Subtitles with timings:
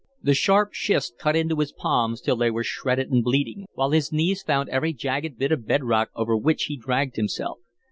[0.19, 4.11] The sharp schist cut into his palms till they were shredded and bleeding, while his
[4.11, 7.59] knees found every jagged bit of bed rock over which he dragged himself.